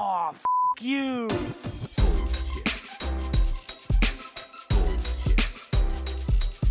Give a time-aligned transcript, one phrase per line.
[0.00, 0.44] Oh, f
[0.80, 1.28] you.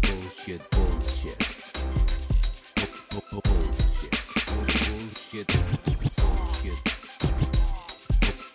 [0.01, 1.39] Bullshit, bullshit.
[3.11, 4.15] Bu- bu- Bullshit.
[4.47, 5.47] Bullshit.
[6.17, 6.79] Bullshit.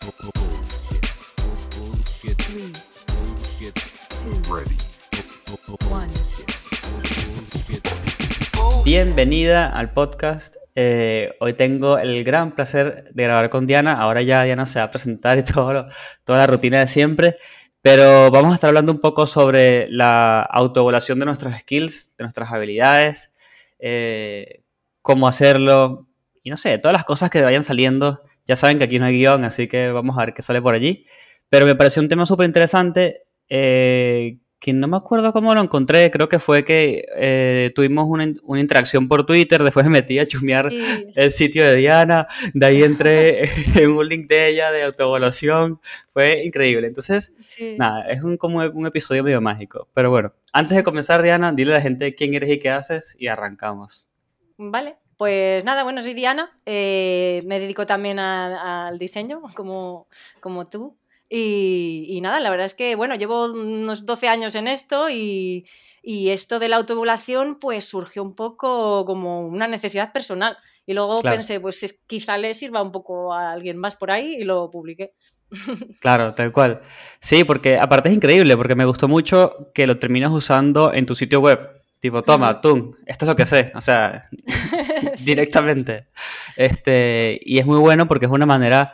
[0.01, 1.05] Bu- bu- Bullshit.
[1.37, 2.39] Bu- Bullshit.
[2.39, 2.73] Three,
[3.13, 3.75] Bullshit.
[4.21, 4.77] two, Ready.
[5.13, 6.09] Bu- bu- bu- one.
[6.89, 7.85] Bullshit.
[8.85, 10.57] Bienvenida al podcast.
[10.75, 13.95] Eh, hoy tengo el gran placer de grabar con Diana.
[14.01, 15.87] Ahora ya Diana se va a presentar y todo lo-
[16.25, 17.37] toda la rutina de siempre.
[17.83, 22.51] Pero vamos a estar hablando un poco sobre la autoevaluación de nuestros skills, de nuestras
[22.53, 23.33] habilidades,
[23.81, 24.63] eh,
[25.03, 26.07] cómo hacerlo
[26.45, 28.23] y no sé, todas las cosas que vayan saliendo.
[28.47, 30.75] Ya saben que aquí no hay guion, así que vamos a ver qué sale por
[30.75, 31.07] allí.
[31.49, 36.09] Pero me pareció un tema súper interesante eh, que no me acuerdo cómo lo encontré.
[36.13, 39.61] Creo que fue que eh, tuvimos una, una interacción por Twitter.
[39.65, 41.05] Después me metí a chusmear Sí.
[41.17, 42.29] el sitio de Diana.
[42.55, 43.43] De ahí entré
[43.75, 45.81] en un link de ella de autoevaluación.
[46.13, 46.87] Fue increíble.
[46.87, 47.75] Entonces, Sí.
[47.77, 49.89] nada, es un, como un episodio medio mágico.
[49.95, 53.17] Pero bueno, antes de comenzar, Diana, dile a la gente quién eres y qué haces
[53.19, 54.07] y arrancamos.
[54.59, 60.07] Vale, pues nada, bueno, soy Diana, eh, me dedico también al diseño, como,
[60.39, 60.97] como tú.
[61.35, 65.67] Y, y nada, la verdad es que, bueno, llevo unos 12 años en esto y,
[66.03, 70.59] y esto de la autoevaluación pues surgió un poco como una necesidad personal.
[70.85, 71.37] Y luego Claro.
[71.39, 74.71] pensé, pues es- quizá le sirva un poco a alguien más por ahí y lo
[74.71, 75.15] publiqué.
[76.03, 76.83] Claro, tal cual.
[77.21, 81.15] Sí, porque aparte es increíble, porque me gustó mucho que lo terminas usando en tu
[81.15, 81.67] sitio web.
[81.99, 83.73] Tipo, toma, tú, esto es lo que sé.
[83.75, 84.29] O sea,
[85.15, 85.25] Sí.
[85.25, 86.01] directamente.
[86.57, 88.93] Este, y es muy bueno porque es una manera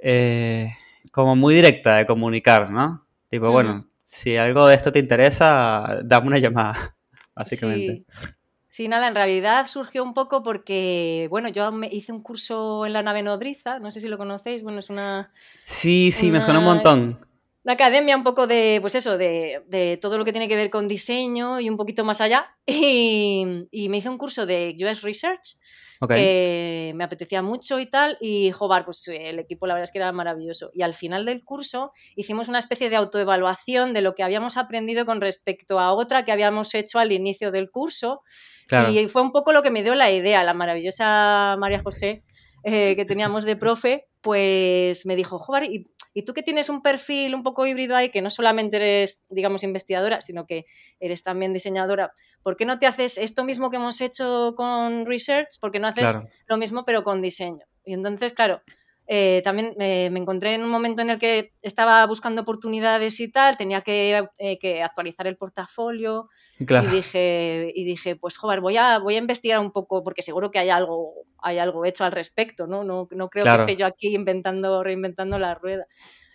[0.00, 0.68] eh,
[1.10, 3.06] como muy directa de comunicar, ¿no?
[3.28, 6.96] Tipo, bueno, si algo de esto te interesa, dame una llamada,
[7.34, 8.04] básicamente.
[8.08, 8.28] Sí.
[8.70, 12.92] Sí, nada, en realidad surgió un poco porque, bueno, yo me hice un curso en
[12.92, 15.32] la nave nodriza, no sé si lo conocéis, bueno, es una,
[15.64, 17.27] Sí, sí, me suena un montón.
[17.68, 20.70] Una academia un poco de, pues eso, de, de todo lo que tiene que ver
[20.70, 22.46] con diseño y un poquito más allá.
[22.66, 25.58] Y, y me hice un curso de US Research
[26.00, 26.12] Ok.
[26.12, 28.16] que me apetecía mucho y tal.
[28.22, 30.70] Y, joder, pues el equipo la verdad es que era maravilloso.
[30.72, 35.04] Y al final del curso hicimos una especie de autoevaluación de lo que habíamos aprendido
[35.04, 38.22] con respecto a otra que habíamos hecho al inicio del curso.
[38.66, 38.90] Claro.
[38.90, 42.24] Y fue un poco lo que me dio la idea, la maravillosa María José
[42.64, 45.84] eh, que teníamos de profe, pues me dijo, joder, ¿y,
[46.18, 49.62] y tú que tienes un perfil un poco híbrido ahí, que no solamente eres, digamos,
[49.62, 50.64] investigadora, sino que
[50.98, 52.12] eres también diseñadora,
[52.42, 55.60] ¿por qué no te haces esto mismo que hemos hecho con Research?
[55.60, 56.28] ¿Por qué no haces Claro.
[56.48, 57.64] lo mismo pero con diseño?
[57.84, 58.62] Y entonces, claro,
[59.10, 63.30] eh, también eh, me encontré en un momento en el que estaba buscando oportunidades y
[63.32, 66.28] tal, tenía que, eh, que actualizar el portafolio,
[66.66, 66.86] Claro.
[66.88, 70.50] y dije, y dije, pues joder, voy a, voy a investigar un poco, porque seguro
[70.50, 72.84] que hay algo, hay algo hecho al respecto, ¿no?
[72.84, 73.64] No, no creo Claro.
[73.64, 75.86] que esté yo aquí inventando, reinventando la rueda.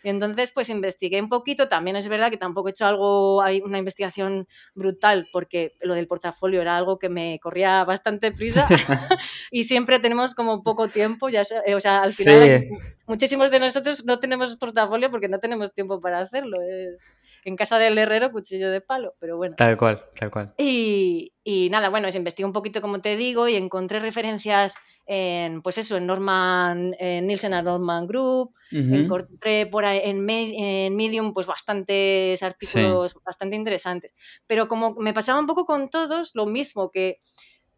[0.06, 1.70] Y entonces, pues investigué un poquito.
[1.70, 6.08] También es verdad que tampoco he hecho algo, hay una investigación brutal, porque lo del
[6.08, 8.68] portafolio era algo que me corría bastante prisa
[9.56, 11.30] y siempre tenemos como poco tiempo.
[11.30, 12.24] Ya, sea- eh, o sea, al Sí.
[12.24, 12.70] final hay-
[13.06, 16.58] muchísimos de nosotros no tenemos portafolio porque no tenemos tiempo para hacerlo.
[16.62, 17.14] Es
[17.46, 19.56] en casa del herrero, cuchillo de palo, pero bueno.
[19.56, 20.54] Tal cual, tal cual.
[20.58, 24.76] Y, y nada, bueno, pues investigué un poquito, como te digo, y encontré referencias
[25.06, 28.96] en, pues eso, en Norman, en Nielsen and Norman Group, Ujú.
[28.96, 34.16] encontré por ahí en, en Medium, pues bastantes artículos bastante interesantes.
[34.48, 37.18] Pero como me pasaba un poco con todos, lo mismo, que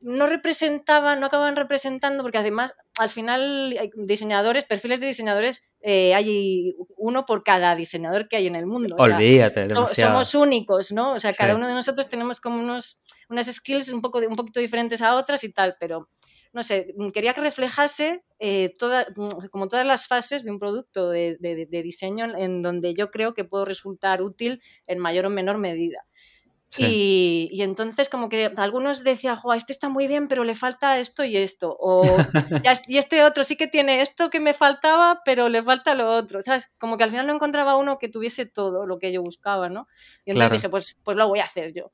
[0.05, 6.13] no representaban, no acababan representando, porque además, al final, hay diseñadores, perfiles de diseñadores, eh,
[6.13, 8.95] hay uno por cada diseñador que hay en el mundo.
[8.97, 10.11] o sea, Olvídate, demasiado.
[10.11, 11.13] somos únicos, ¿no?
[11.13, 11.37] O sea, Sí.
[11.37, 12.99] cada uno de nosotros tenemos como unos,
[13.29, 16.07] unas skills un, poco, un poquito diferentes a otras y tal, pero
[16.53, 21.09] no sé, quería que reflejase eh, toda- mm, como todas las fases de un producto
[21.09, 25.29] de, de- de diseño en donde yo creo que puedo resultar útil en mayor o
[25.29, 26.05] menor medida.
[26.75, 26.83] Sí.
[26.87, 30.99] Y, y entonces como que algunos decían, "Jo, este está muy bien, pero le falta
[30.99, 31.75] esto y esto.
[31.79, 32.03] O
[32.65, 35.93] "Ya es- y este otro sí que tiene esto que me faltaba, pero le falta
[35.95, 36.41] lo otro.
[36.41, 36.73] ¿Sabes?
[36.77, 39.87] Como que al final no encontraba uno que tuviese todo lo que yo buscaba, ¿no?
[40.25, 40.53] Y entonces Claro.
[40.55, 41.91] dije, pues, pues lo voy a hacer yo.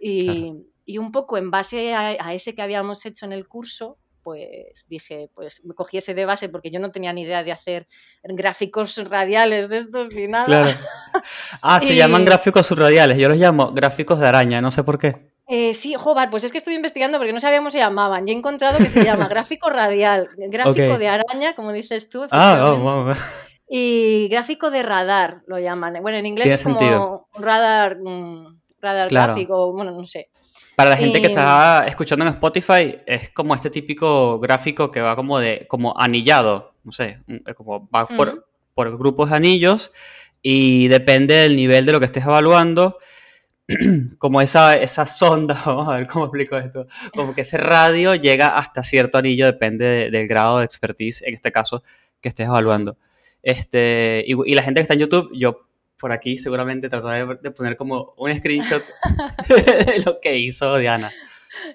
[0.00, 0.52] Y,
[0.84, 4.86] y un poco en base a, a ese que habíamos hecho en el curso, pues
[4.88, 7.86] dije, pues me cogí ese de base porque yo no tenía ni idea de hacer
[8.24, 10.46] gráficos radiales de estos ni nada.
[10.46, 10.70] Claro.
[11.62, 13.16] Ah, se llaman gráficos subradiales.
[13.18, 15.30] Yo los llamo gráficos de araña, no sé por qué.
[15.46, 18.26] Eh, sí, joder, pues es que estoy investigando porque no sabía cómo se llamaban.
[18.26, 22.24] Y he encontrado que se llama gráfico radial, gráfico de araña, como dices tú.
[22.30, 23.14] Ah, oh, wow.
[23.68, 26.02] Y gráfico de radar lo llaman.
[26.02, 27.28] Bueno, en inglés Tiene es como sentido.
[27.34, 29.32] radar, mm, radar Claro.
[29.34, 30.28] gráfico, bueno, no sé.
[30.76, 35.00] Para la gente que Eh, está escuchando en Spotify, es como este típico gráfico que
[35.00, 36.74] va como de como anillado.
[36.84, 37.20] no sé,
[37.56, 39.90] como va por, por grupos de anillos
[40.42, 42.98] y depende del nivel de lo que estés evaluando,
[44.18, 48.48] como esa, esa sonda, vamos a ver cómo explico esto, como que ese radio llega
[48.58, 51.82] hasta cierto anillo, depende de- del grado de expertise, en este caso,
[52.20, 52.98] que estés evaluando.
[53.42, 55.66] Este, y, y la gente que está en YouTube, yo
[56.04, 58.84] por aquí seguramente trataré de, poner como un screenshot
[59.48, 61.10] de lo que hizo Diana,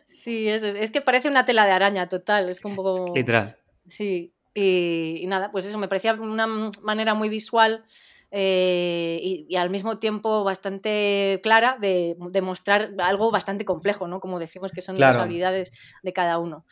[0.06, 0.76] Sí, eso es.
[0.76, 2.48] Es que parece una tela de araña total.
[2.48, 3.16] Es como un poco.
[3.16, 3.58] literal.
[3.88, 6.46] Sí, y, y nada, pues eso, me parecía una
[6.84, 7.84] manera muy visual
[8.30, 14.20] eh, y, y al mismo tiempo bastante clara de, de mostrar algo bastante complejo, ¿no?
[14.20, 15.72] Como decimos que son las habilidades
[16.04, 16.66] de cada uno.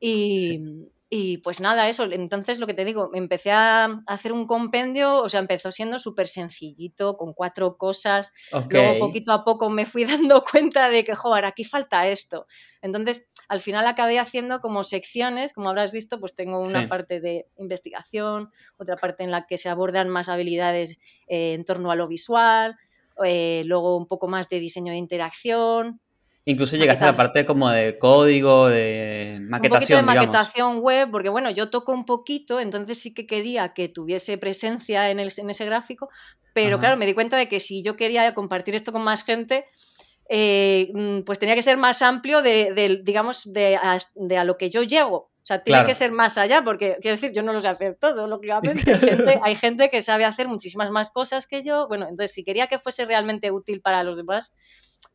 [0.00, 5.22] Y, y, pues nada, eso, entonces lo que te digo, empecé a hacer un compendio,
[5.22, 8.32] o sea, empezó siendo súper sencillito, con cuatro cosas.
[8.68, 12.46] Luego, poquito a poco, me fui dando cuenta de que, joder, aquí falta esto.
[12.82, 16.86] Entonces, al final acabé haciendo como secciones, como habrás visto, pues tengo una Sí.
[16.88, 21.92] parte de investigación, otra parte en la que se abordan más habilidades eh, en torno
[21.92, 22.76] a lo visual,
[23.24, 26.00] eh, luego un poco más de diseño de interacción,
[26.46, 30.26] Incluso llegaste a la parte como de código, de un poquito de maquetación, digamos.
[30.26, 35.10] maquetación web, porque bueno, yo toco un poquito, entonces sí que quería que tuviese presencia
[35.10, 36.10] en, el- en ese gráfico,
[36.52, 36.80] pero Ajá.
[36.80, 39.64] claro, me di cuenta de que si yo quería compartir esto con más gente,
[40.28, 44.44] eh, mm, pues tenía que ser más amplio de, de, digamos, de a, de a
[44.44, 45.16] lo que yo llego.
[45.16, 45.88] O sea, tiene Claro.
[45.88, 48.90] que ser más allá, porque quiero decir, yo no lo sé hacer todo, lógicamente.
[48.94, 51.86] Hay gente, hay gente que sabe hacer muchísimas más cosas que yo.
[51.88, 54.54] Bueno, entonces, si quería que fuese realmente útil para los demás,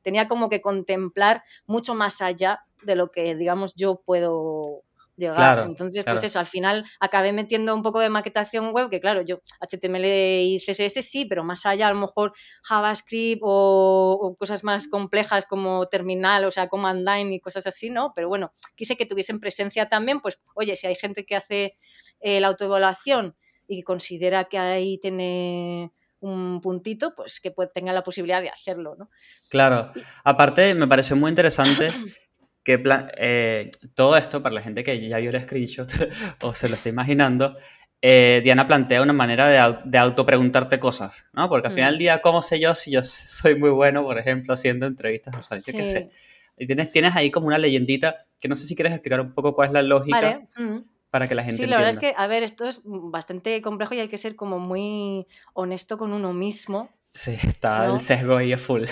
[0.02, 4.84] tenía como que contemplar mucho más allá de lo que, digamos, yo puedo
[5.20, 5.36] llegar.
[5.36, 6.16] Claro, Entonces, claro.
[6.16, 10.06] pues eso, al final acabé metiendo un poco de maquetación web, que claro, yo HTML
[10.06, 15.46] y CSS sí, pero más allá a lo mejor JavaScript o, o cosas más complejas
[15.46, 18.12] como terminal, o sea, command line y cosas así, ¿no?
[18.16, 21.76] Pero bueno, quise que tuviesen presencia también, pues oye, si hay gente que hace
[22.20, 23.36] eh, la autoevaluación
[23.68, 29.10] y considera que ahí tiene un puntito, pues que tenga la posibilidad de hacerlo, ¿no?
[29.50, 29.92] Claro.
[30.24, 31.88] Aparte, me pareció muy interesante
[32.64, 32.82] que
[33.18, 35.90] eh, todo esto, para la gente que ya vio el screenshot
[36.42, 37.58] o se lo está imaginando,
[38.02, 41.50] eh, Diana plantea una manera de, au- de autopreguntarte cosas, ¿no?
[41.50, 41.94] Porque al final Mm.
[41.94, 45.36] del día, ¿cómo sé yo si yo soy muy bueno, por ejemplo, haciendo entrevistas?
[45.36, 45.92] O sea, yo qué Sí.
[45.92, 46.10] sé.
[46.58, 49.54] Y tienes, tienes ahí como una leyendita que no sé si quieres explicar un poco
[49.56, 50.48] cuál es la lógica Vale.
[50.58, 50.84] mm.
[51.10, 52.16] Para que la gente Sí, la verdad es entienda.
[52.18, 56.14] que, a ver, esto es bastante complejo y hay que ser como muy honesto con
[56.14, 56.90] uno mismo.
[57.14, 57.96] Sí, está ¿no?
[57.96, 58.86] el sesgo ahí a full.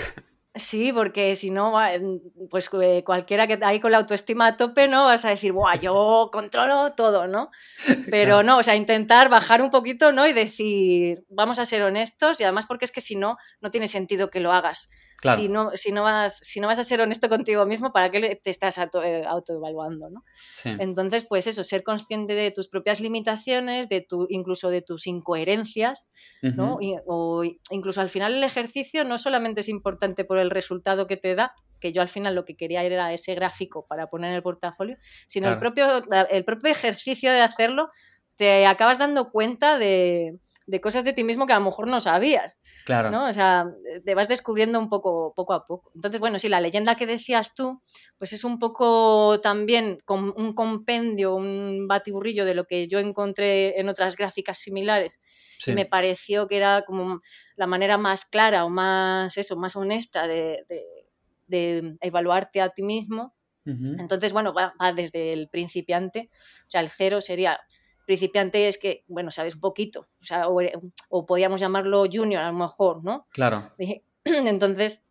[0.54, 1.90] Sí, porque si no, va-
[2.50, 5.04] pues eh, cualquiera que ahí con la autoestima a tope, ¿no?
[5.04, 7.50] Vas a decir, ¡buah, yo controlo todo, ¿no?
[8.10, 8.42] Pero Claro.
[8.42, 10.26] no, o sea, intentar bajar un poquito, ¿no?
[10.26, 13.86] Y decir, vamos a ser honestos y además porque es que si no, no tiene
[13.86, 14.90] sentido que lo hagas.
[15.20, 15.40] Claro.
[15.40, 18.38] Si, no, si, no vas, si no vas a ser honesto contigo mismo, ¿para qué
[18.40, 20.22] te estás eh, autoevaluando, ¿no?
[20.54, 20.70] Sí.
[20.78, 26.08] Entonces, pues eso, ser consciente de tus propias limitaciones, de tu, incluso de tus incoherencias,
[26.40, 26.78] ¿no?
[26.80, 31.16] Y- o incluso al final el ejercicio no solamente es importante por el resultado que
[31.16, 34.36] te da, que yo al final lo que quería era ese gráfico para poner en
[34.36, 37.90] el portafolio, sino el, propio, el propio ejercicio de hacerlo,
[38.38, 41.98] te acabas dando cuenta de, de cosas de ti mismo que a lo mejor no
[41.98, 43.10] sabías, Claro.
[43.10, 43.28] ¿no?
[43.28, 43.66] O sea,
[44.04, 45.90] te vas descubriendo un poco, poco a poco.
[45.94, 47.80] Entonces, bueno, sí, la leyenda que decías tú,
[48.16, 53.78] pues es un poco también com- un compendio, un batiburrillo de lo que yo encontré
[53.80, 55.20] en otras gráficas similares
[55.58, 55.72] Sí.
[55.72, 57.20] y me pareció que era como
[57.56, 60.84] la manera más clara o más eso, más honesta de, de-
[61.48, 63.34] de evaluarte a ti mismo.
[63.66, 67.60] Entonces, bueno, va, va desde el principiante, o sea, el cero sería
[68.08, 70.60] principiante es que, bueno, sabes un poquito, o sea, o,
[71.10, 73.28] o podríamos llamarlo junior a lo mejor, ¿no?
[73.30, 73.70] Claro.
[74.24, 75.04] Entonces,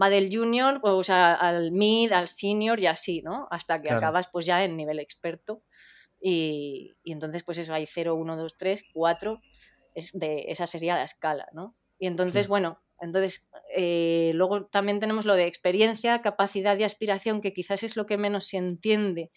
[0.00, 3.48] va del junior, o sea, al mid, al senior y así, ¿no?
[3.50, 3.98] Hasta que Claro.
[3.98, 5.62] acabas pues ya en nivel experto.
[6.20, 9.40] Y, y entonces, pues eso, hay 0, 1, 2, 3, 4,
[9.94, 11.74] es de, esa sería la escala, ¿no?
[11.98, 12.48] Y entonces, Sí.
[12.50, 17.96] bueno, entonces, eh, luego también tenemos lo de experiencia, capacidad y aspiración, que quizás es
[17.96, 19.30] lo que menos se entiende.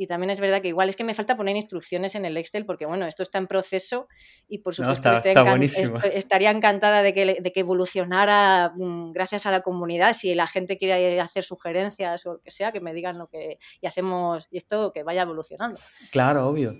[0.00, 2.64] Y también es verdad que igual es que me falta poner instrucciones en el Excel,
[2.64, 4.06] porque bueno, esto está en proceso
[4.48, 5.98] y por No, supuesto está- estoy está encan- buenísimo.
[5.98, 10.12] est- estaría encantada de que, de que evolucionara mm, gracias a la comunidad.
[10.14, 13.58] Si la gente quiere hacer sugerencias o lo que sea, que me digan lo que
[13.80, 15.80] y hacemos y esto que vaya evolucionando.
[16.12, 16.76] Claro, obvio.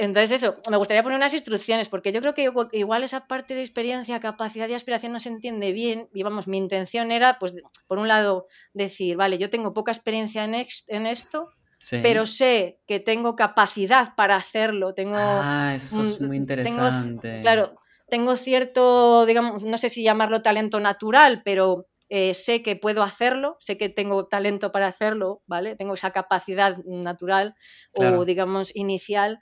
[0.00, 3.54] Entonces, eso, me gustaría poner unas instrucciones, porque yo creo que igual- igual esa parte
[3.54, 6.08] de experiencia, capacidad y aspiración no se entiende bien.
[6.14, 7.52] Y vamos, mi intención era, pues,
[7.88, 11.48] por un lado, decir, vale, yo tengo poca experiencia en, ex- en esto,
[11.80, 12.00] Sí.
[12.02, 15.16] pero sé que tengo capacidad para hacerlo, tengo...
[15.16, 17.40] Ah, eso es muy tengo- interesante.
[17.40, 17.74] claro,
[18.08, 23.56] tengo cierto, digamos, no sé si llamarlo talento natural, pero eh, sé que puedo hacerlo,
[23.60, 25.76] sé que tengo talento para hacerlo, ¿vale?
[25.76, 27.54] Tengo esa capacidad natural
[27.92, 28.20] Claro.
[28.20, 29.38] o, digamos, inicial.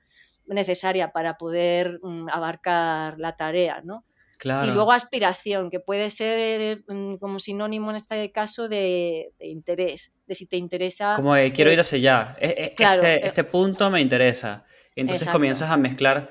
[0.48, 4.04] necesaria para poder mm, abarcar la tarea, ¿no?
[4.38, 4.70] Claro.
[4.70, 10.18] Y luego aspiración, que puede ser mm, como sinónimo en este caso de, de interés,
[10.26, 11.14] de si te interesa.
[11.16, 12.36] Como de, quiero ir hacia allá.
[12.40, 14.64] E- e- claro, este, eh, este punto me interesa.
[14.94, 15.38] Y entonces Exacto.
[15.38, 16.28] comienzas a mezclar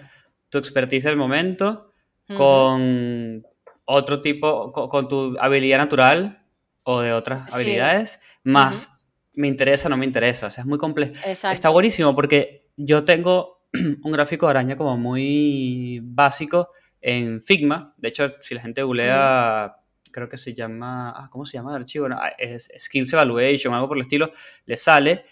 [0.49, 1.93] tu expertise del momento
[2.37, 3.43] con
[3.85, 6.43] otro tipo, co- con, tu habilidad natural
[6.83, 7.55] o de otras Sí.
[7.55, 8.91] habilidades, más
[9.33, 10.47] me interesa, no me interesa.
[10.47, 11.13] O sea, es muy complejo.
[11.25, 13.61] Está buenísimo porque yo tengo
[14.03, 16.69] un gráfico de araña como muy básico
[17.07, 17.93] en Figma.
[17.97, 19.75] De hecho, si la gente googlea,
[20.11, 22.09] creo que se llama, ah, ¿cómo se llama el archivo?
[22.09, 24.31] No, es Skills Evaluation, algo por el estilo,
[24.65, 25.23] le sale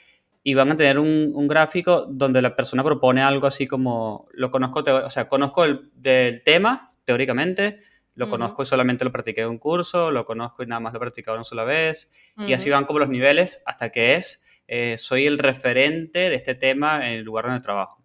[0.43, 4.51] y van a tener un, un gráfico donde la persona propone algo así como, lo
[4.51, 7.79] conozco, o sea, conozco el, del tema, teóricamente,
[8.13, 10.97] lo conozco y solamente lo practiqué en un curso, lo conozco y nada más lo
[10.97, 14.99] he practicado una sola vez, y así van como los niveles hasta que es, eh,
[14.99, 18.03] soy el referente de este tema en el lugar donde trabajo.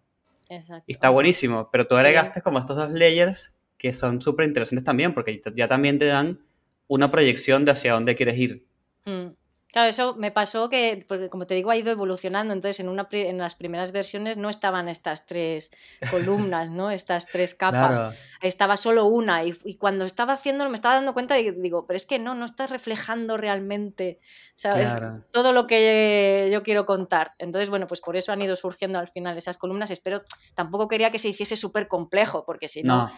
[0.49, 0.85] Exacto.
[0.87, 5.15] Y está buenísimo, pero tú agregaste como estos dos layers que son súper interesantes también,
[5.15, 6.41] porque ya también te dan
[6.87, 8.67] una proyección de hacia dónde quieres ir.
[9.05, 9.29] Mm.
[9.71, 12.53] Claro, eso me pasó que, porque como te digo, ha ido evolucionando.
[12.53, 15.71] Entonces, en, una, en las primeras versiones no estaban estas tres
[16.09, 16.89] columnas, ¿no?
[16.99, 17.99] Estas tres capas.
[17.99, 19.43] Claro, Estaba solo una.
[19.45, 22.33] Y, y cuando estaba haciéndolo me estaba dando cuenta y digo, pero es que no,
[22.33, 24.19] no estás reflejando realmente,
[24.55, 24.89] ¿sabes?
[24.89, 25.23] claro.
[25.31, 27.33] Todo lo que yo quiero contar.
[27.37, 29.91] Entonces, bueno, pues por eso han ido surgiendo al final esas columnas.
[29.91, 30.23] Espero,
[30.55, 33.11] tampoco quería que se hiciese súper complejo, porque si no, No,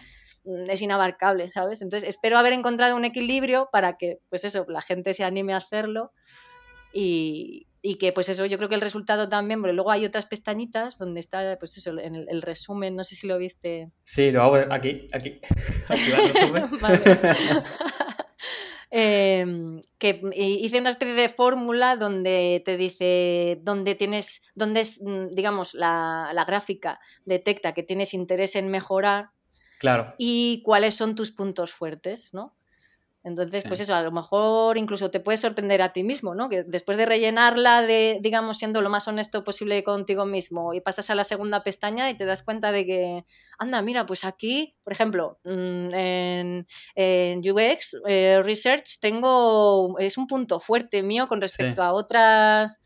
[0.44, 1.82] mm, es inabarcable, ¿sabes?
[1.82, 5.58] Entonces, espero haber encontrado un equilibrio para que, pues eso, la gente se anime a
[5.58, 6.12] hacerlo
[6.92, 10.98] y, y que, pues eso, yo creo que el resultado también, luego hay otras pestañitas
[10.98, 13.90] donde está, pues eso, en el, el resumen, no sé si lo viste.
[14.04, 15.40] sí, lo hago aquí, aquí.
[18.94, 25.28] Em, que hice una especie de fórmula donde te dice, donde tienes, donde es, mm,
[25.30, 29.30] digamos, la, la gráfica detecta que tienes interés en mejorar
[29.82, 32.54] Claro, y cuáles son tus puntos fuertes, ¿no?
[33.24, 33.68] Entonces, Sí.
[33.68, 36.48] pues eso, a lo mejor incluso te puede sorprender a ti mismo, ¿no?
[36.48, 41.08] Que después de rellenarla de, digamos, siendo lo más honesto posible contigo mismo y pasas
[41.10, 43.24] a la segunda pestaña y te das cuenta de que,
[43.58, 50.26] anda, mira, pues aquí, por ejemplo, mm, en, en UX eh, Research tengo, es un
[50.28, 52.80] punto fuerte mío con respecto a otras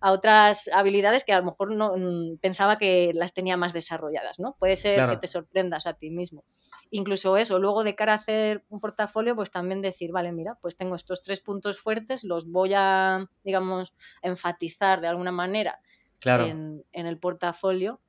[0.00, 4.38] a otras habilidades que a lo mejor no mm, pensaba que las tenía más desarrolladas,
[4.38, 4.56] ¿no?
[4.58, 5.12] Puede ser Claro.
[5.12, 6.44] que te sorprendas a ti mismo.
[6.90, 10.76] Incluso eso, luego de cara a hacer un portafolio, pues también decir, vale, mira, pues
[10.76, 15.80] tengo estos tres puntos fuertes, los voy a, digamos, enfatizar de alguna manera
[16.18, 16.44] claro.
[16.46, 18.00] en, en el portafolio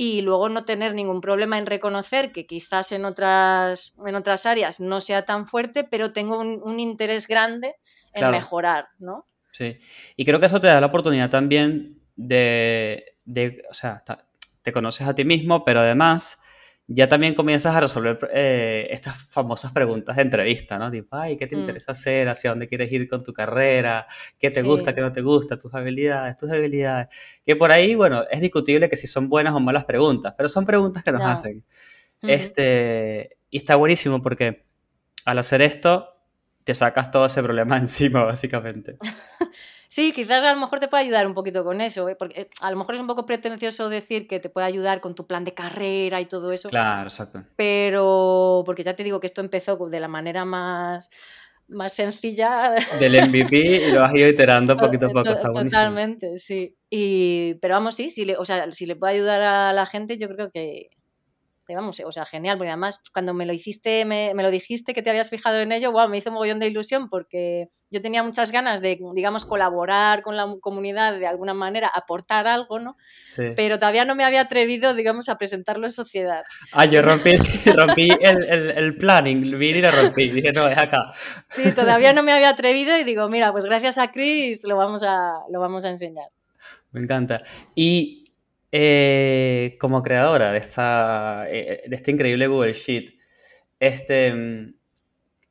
[0.00, 4.78] y luego no tener ningún problema en reconocer que quizás en otras, en otras áreas
[4.78, 7.74] no sea tan fuerte, pero tengo un, un interés grande
[8.12, 8.36] en Claro.
[8.36, 9.26] mejorar, ¿no?
[9.58, 9.74] Sí.
[10.16, 14.04] Y creo que eso te da la oportunidad también de, de- o sea,
[14.62, 16.38] te conoces a ti mismo, pero además
[16.86, 20.90] ya también comienzas a resolver eh, estas famosas preguntas de entrevista, ¿no?
[20.90, 21.60] Tipo, ay, ¿qué te Mm.
[21.60, 22.28] interesa hacer?
[22.28, 24.06] ¿Hacia dónde quieres ir con tu carrera?
[24.38, 24.66] ¿Qué te Sí.
[24.66, 24.94] gusta?
[24.94, 25.58] ¿Qué no te gusta?
[25.58, 26.36] ¿Tus habilidades?
[26.38, 27.08] ¿Tus debilidades?
[27.44, 30.64] Que por ahí, bueno, es discutible que si son buenas o malas preguntas, pero son
[30.64, 31.32] preguntas que nos Ya.
[31.32, 31.58] hacen.
[32.22, 32.32] Ujú.
[32.32, 34.64] Este, y está buenísimo porque
[35.26, 36.17] al hacer esto
[36.68, 38.98] te sacas todo ese problema encima, básicamente.
[39.90, 42.14] Sí, quizás a lo mejor te puede ayudar un poquito con eso, ¿eh?
[42.14, 45.14] porque eh, a lo mejor es un poco pretencioso decir que te puede ayudar con
[45.14, 47.42] tu plan de carrera y todo eso, Claro, exacto.
[47.56, 51.08] pero porque ya te digo que esto empezó de la manera más,
[51.68, 52.74] más sencilla.
[53.00, 55.80] Del MVP y lo has ido iterando poquito a poco, está buenísimo.
[55.80, 56.76] Totalmente, sí.
[56.90, 60.18] Y, pero vamos, sí, si le, o sea, si le puede ayudar a la gente,
[60.18, 60.90] yo creo que
[61.74, 65.02] vamos, o sea, genial, porque además cuando me lo hiciste, me, me lo dijiste que
[65.02, 68.22] te habías fijado en ello, wow, me hizo un mogollón de ilusión porque yo tenía
[68.22, 72.96] muchas ganas de, digamos, colaborar con la comunidad de alguna manera, aportar algo, ¿no?
[73.24, 73.52] Sí.
[73.56, 76.44] Pero todavía no me había atrevido, digamos, a presentarlo en sociedad.
[76.72, 80.30] Ah, yo rompí, rompí el, el, el planning, vine y lo rompí.
[80.30, 81.12] Dije, no, es acá.
[81.48, 85.02] Sí, todavía no me había atrevido y digo, mira, pues gracias a Chris lo vamos
[85.02, 86.28] a, lo vamos a enseñar.
[86.90, 87.42] Me encanta.
[87.74, 88.17] Y
[88.72, 93.14] eh, como creadora de, esta, eh, de este increíble Google Sheet,
[93.80, 94.74] este, mm,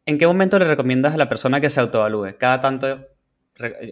[0.05, 2.37] ¿en qué momento le recomiendas a la persona que se autoevalúe?
[2.39, 3.07] Cada tanto,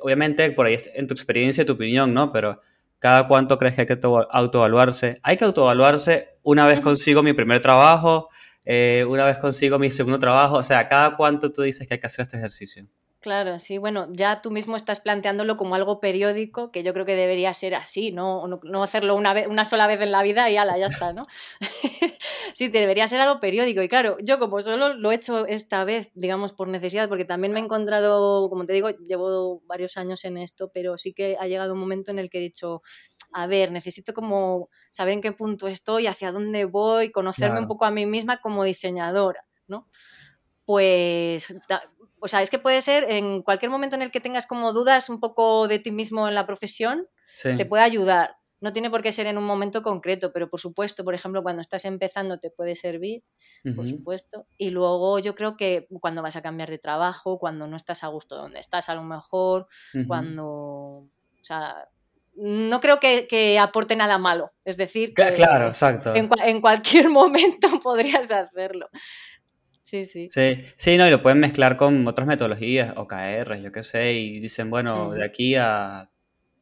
[0.01, 2.32] obviamente por ahí en tu experiencia y tu opinión, ¿no?
[2.32, 2.62] Pero
[3.00, 5.17] ¿cada cuánto crees que hay que auto- autoevaluarse?
[5.24, 8.29] Hay que autoevaluarse una vez consigo mi primer trabajo,
[8.65, 12.00] eh, una vez consigo mi segundo trabajo, o sea, ¿cada cuánto tú dices que hay
[12.00, 12.88] que hacer este ejercicio?
[13.25, 17.15] Claro, sí, bueno, ya tú mismo estás planteándolo como algo periódico, que yo creo que
[17.15, 20.48] debería ser así, no, no, no hacerlo una, vez, una sola vez en la vida
[20.51, 21.25] y ala, ya está, ¿no?
[22.53, 23.82] sí, debería ser algo periódico.
[23.82, 27.51] Y claro, yo como solo lo he hecho esta vez, digamos, por necesidad, porque también
[27.51, 31.48] me he encontrado, como te digo, llevo varios años en esto, pero sí que ha
[31.48, 32.84] llegado un momento en el que he dicho,
[33.34, 37.86] a ver, necesito como saber en qué punto estoy, hacia dónde voy, conocerme un poco
[37.86, 39.88] a mí misma como diseñadora, ¿no?
[40.65, 41.53] Pues,
[42.25, 45.10] o sea, es que puede ser en cualquier momento en el que tengas como dudas
[45.10, 47.55] un poco de ti mismo en la profesión, Sí.
[47.55, 48.36] te puede ayudar.
[48.62, 51.62] No tiene por qué ser en un momento concreto, pero por supuesto, por ejemplo, cuando
[51.62, 53.24] estás empezando te puede servir,
[53.75, 53.88] por Ujú.
[53.98, 54.48] supuesto.
[54.58, 58.08] Y luego yo creo que cuando vas a cambiar de trabajo, cuando no estás a
[58.08, 60.08] gusto donde estás, a lo mejor, Ujú.
[60.08, 60.46] cuando.
[60.48, 61.10] O
[61.44, 61.88] sea,
[62.38, 64.51] no creo que, que aporte nada malo.
[64.65, 66.15] Es decir, que Claro, exacto.
[66.15, 68.89] en, en cualquier momento podrías hacerlo.
[69.86, 70.27] Sí, sí.
[70.27, 74.39] Sí, sí, no, y lo pueden mezclar con otras metodologías, OKR, yo qué sé, y
[74.39, 76.10] dicen, bueno, de aquí a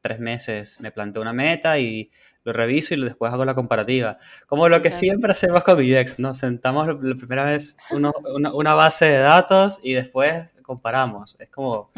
[0.02, 2.12] tres meses me planteo una meta y
[2.44, 4.18] lo reviso y después hago la comparativa.
[4.46, 6.34] Como lo que siempre hacemos con IDEX, ¿no?
[6.34, 11.38] Sentamos la primera vez uno- una, una base de datos y después comparamos.
[11.40, 11.92] Es como.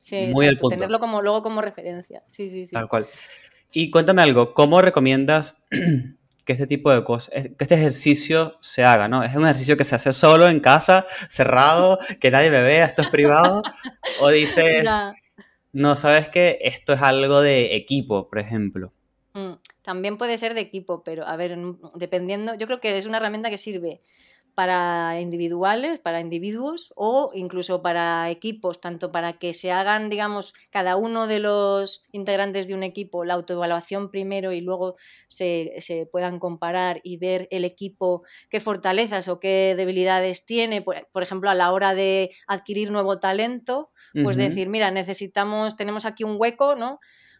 [0.00, 0.74] Sí, muy al exacto, punto.
[0.74, 2.24] Tenerlo como, luego como referencia.
[2.26, 2.72] Sí, sí, sí.
[2.74, 3.06] Tal cual.
[3.70, 5.56] Y cuéntame algo, ¿cómo recomiendas
[6.46, 9.22] que este tipo de cosas, que este ejercicio se haga, ¿no?
[9.22, 13.02] ¿Es un ejercicio que se hace solo en casa, cerrado, que nadie me vea, esto
[13.02, 13.60] es privado?
[14.20, 14.84] ¿O dices,
[15.72, 18.92] no, sabes que esto es algo de equipo, por ejemplo?
[19.34, 23.06] Mm, También puede ser de equipo, pero a ver, en- dependiendo, yo creo que es
[23.06, 24.00] una herramienta que sirve
[24.56, 30.96] para individuales, para individuos o incluso para equipos, tanto para que se hagan, digamos, cada
[30.96, 34.96] uno de los integrantes de un equipo la autoevaluación primero y luego
[35.28, 40.96] se, se puedan comparar y ver el equipo qué fortalezas o qué debilidades tiene, por,
[41.12, 46.24] por ejemplo, a la hora de adquirir nuevo talento, pues decir, mira, necesitamos, tenemos aquí
[46.24, 46.98] un hueco, ¿no?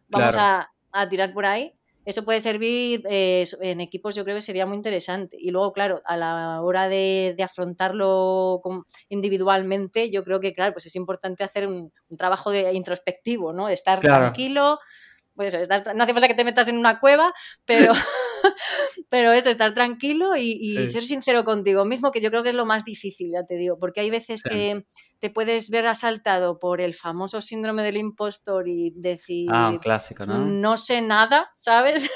[0.08, 0.38] Vamos Claro.
[0.38, 1.75] a, a tirar por ahí.
[2.06, 5.36] Eso puede servir eh, en equipos, yo creo que sería muy interesante.
[5.38, 8.62] Y luego, claro, a la hora de, de afrontarlo
[9.08, 13.68] individualmente, yo creo que, claro, pues es importante hacer un, un trabajo de introspectivo, ¿no?
[13.68, 14.24] Estar Claro.
[14.24, 14.78] tranquilo,
[15.36, 17.32] pues eso, estar- no hace falta que te metas en una cueva,
[17.64, 17.92] pero,
[19.08, 20.88] pero eso, estar tranquilo y, y Sí.
[20.88, 23.78] ser sincero contigo mismo, que yo creo que es lo más difícil, ya te digo,
[23.78, 24.48] porque hay veces Sí.
[24.48, 24.84] que
[25.18, 30.26] te puedes ver asaltado por el famoso síndrome del impostor y decir, Ah, un clásico,
[30.26, 30.38] ¿no?
[30.38, 32.08] no sé nada, ¿sabes?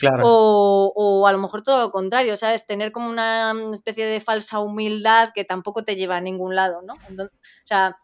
[0.00, 0.22] Claro.
[0.26, 2.66] O, o a lo mejor todo lo contrario, ¿sabes?
[2.66, 6.94] Tener como una especie de falsa humildad que tampoco te lleva a ningún lado, ¿no?
[7.08, 7.96] Entonces, o sea,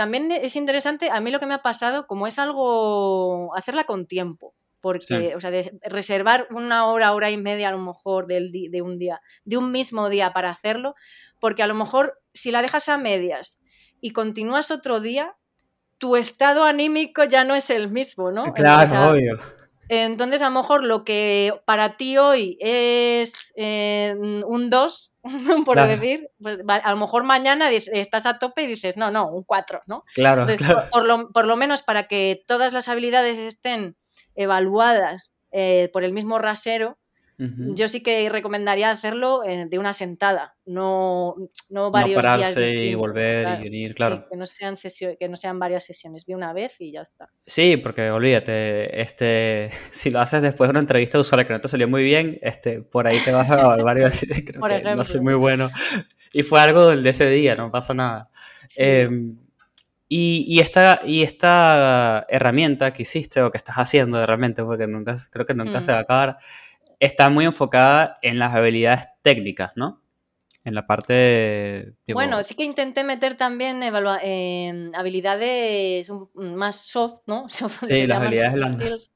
[0.00, 4.06] también es interesante, a mí lo que me ha pasado, como es algo, hacerla con
[4.06, 5.34] tiempo, porque, Sí.
[5.34, 8.96] o sea, de reservar una hora, hora y media a lo mejor del de un
[8.96, 10.94] día, de un mismo día para hacerlo,
[11.38, 13.62] porque a lo mejor si la dejas a medias
[14.00, 15.36] y continúas otro día,
[15.98, 18.54] tu estado anímico ya no es el mismo, ¿no?
[18.54, 19.38] Claro, obvio.
[19.92, 24.14] Entonces, a lo mejor lo que para ti hoy es eh,
[24.46, 25.12] un 2,
[25.66, 25.90] por Claro.
[25.90, 29.82] decir, pues, a lo mejor mañana estás a tope y dices, no, no, un 4,
[29.86, 30.04] ¿no?
[30.14, 30.88] Claro, Entonces, claro.
[30.90, 33.96] por, por lo, por lo menos para que todas las habilidades estén
[34.36, 36.98] evaluadas eh, por el mismo rasero,
[37.74, 41.36] Yo sí que recomendaría hacerlo eh, de una sentada, no,
[41.70, 43.64] no No varios días pararse y distintos, volver claro.
[43.64, 44.26] y unir, Sí, claro.
[44.30, 44.74] que, no sean
[45.18, 47.30] que no sean varias sesiones, de una vez y ya está.
[47.46, 51.60] Sí, porque olvídate, este, si lo haces después de una entrevista de usuario que no
[51.60, 54.70] te salió muy bien, este, por ahí te vas a evaluar y decir, creo Por
[54.70, 55.70] que no soy muy bueno.
[56.32, 58.30] Y fue algo del de ese día, no pasa nada.
[58.68, 58.82] Sí.
[58.84, 59.36] Em,
[60.12, 65.16] y, y esta, y esta herramienta que hiciste o que estás haciendo realmente, porque nunca,
[65.30, 65.94] creo que nunca se Mm.
[65.94, 66.38] va a acabar,
[67.00, 70.00] está muy enfocada en las habilidades técnicas, ¿no?
[70.62, 77.48] En la parte, tipo, Bueno, sí que intenté meter también eh, habilidades más soft, ¿no?
[77.48, 79.10] Soft, Sí, las habilidades blandas.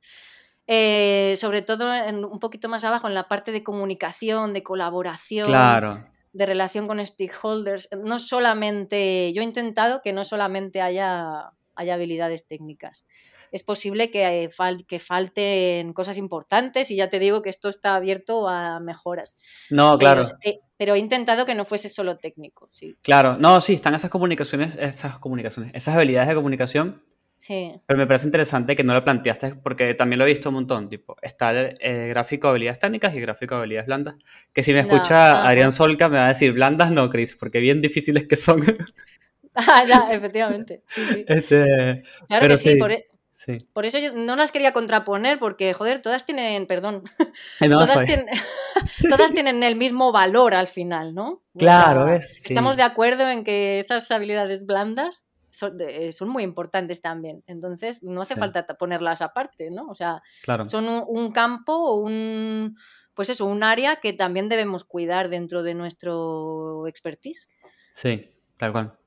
[0.67, 5.47] Eh, sobre todo en- un poquito más abajo en la parte de comunicación, de colaboración,
[5.47, 7.91] claro, de relación con stakeholders.
[8.03, 13.05] No solamente, yo he intentado que no solamente haya, haya habilidades técnicas.
[13.55, 17.69] Es posible que, eh, fal- que falten cosas importantes y ya te digo que esto
[17.69, 19.37] está abierto a mejoras.
[19.71, 20.23] no, claro.
[20.43, 22.97] eh, pero he intentado que no fuese solo técnico, sí.
[23.01, 27.05] Claro, no, sí, están esas comunicaciones, esas comunicaciones, esas habilidades de comunicación,
[27.37, 27.73] Sí.
[27.87, 30.89] pero me parece interesante que no lo planteaste porque también lo he visto un montón,
[30.89, 34.15] tipo, está el eh, gráfico de habilidades técnicas y gráfico de habilidades blandas,
[34.53, 35.49] que si me No, escucha ajá.
[35.49, 38.63] Adrián Solca me va a decir, blandas no, Chris, porque bien difíciles que son.
[39.55, 40.83] Ah, ya, efectivamente.
[40.89, 41.25] Sí, sí.
[41.29, 43.07] este, Claro pero que sí, sí, por, e-
[43.45, 43.67] sí.
[43.73, 47.03] por eso yo no las quería contraponer, porque, joder, todas tienen, perdón,
[47.61, 48.27] Eh, no, todas, tienen,
[49.09, 51.43] todas tienen el mismo valor al final, ¿no?
[51.55, 52.29] O Claro, sea, ¿ves?
[52.41, 52.43] Sí.
[52.53, 57.45] Estamos de acuerdo en que esas habilidades blandas son, de- son muy importantes también.
[57.47, 58.41] Entonces, no hace Sí.
[58.41, 59.87] falta ta- ponerlas aparte, ¿no?
[59.89, 62.77] O sea, Claro, son un, un campo o un,
[63.15, 67.49] pues eso, un área que también debemos cuidar dentro de nuestro expertise.
[67.93, 68.99] sí, tal cual.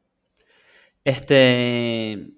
[1.04, 2.32] Este,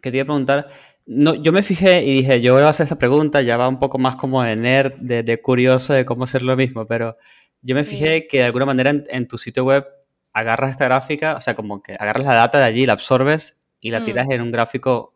[0.00, 0.68] quería preguntar,
[1.06, 3.78] no, yo me fijé y dije, yo voy a hacer esta pregunta, ya va un
[3.78, 7.16] poco más como de nerd, de, de curioso de cómo hacer lo mismo, pero
[7.62, 9.86] yo me fijé que de alguna manera en, en tu sitio web
[10.32, 13.90] agarras esta gráfica, o sea, como que agarras la data de allí, la absorbes y
[13.90, 14.04] la Mm.
[14.04, 15.14] tiras en un gráfico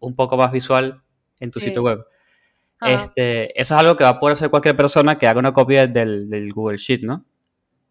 [0.00, 1.02] un poco más visual
[1.40, 1.66] en tu Sí.
[1.66, 2.04] sitio web.
[2.80, 5.86] Este, eso es algo que va a poder hacer cualquier persona que haga una copia
[5.88, 7.24] del, del Google Sheet, ¿no?